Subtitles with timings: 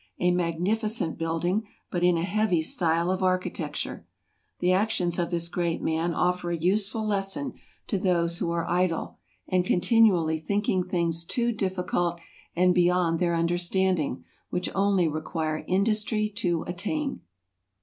[0.17, 4.07] A magnificent building, but in a heavy style of architecture.
[4.57, 7.53] The actions of this great man offer a useful lesson
[7.85, 12.19] to those who are idle, and continually thinking things too difficult,
[12.55, 17.21] and beyond their understanding, which only require industry to attain.